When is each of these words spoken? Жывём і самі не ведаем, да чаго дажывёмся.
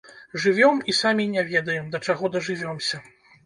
Жывём 0.45 0.79
і 0.93 0.95
самі 1.01 1.27
не 1.35 1.45
ведаем, 1.51 1.87
да 1.95 2.03
чаго 2.09 2.35
дажывёмся. 2.41 3.07